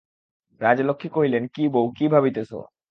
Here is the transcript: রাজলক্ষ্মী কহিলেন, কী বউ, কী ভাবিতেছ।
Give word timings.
রাজলক্ষ্মী 0.61 1.09
কহিলেন, 1.15 1.43
কী 1.55 1.63
বউ, 1.73 1.85
কী 1.97 2.05
ভাবিতেছ। 2.13 2.51